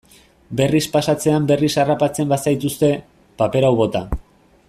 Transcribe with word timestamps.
Berriz 0.61 0.85
pasatzean 0.95 1.45
berriz 1.51 1.69
harrapatzen 1.83 2.33
bazaituzte, 2.33 2.91
paper 3.43 3.69
hau 3.69 3.73
bota. 3.85 4.05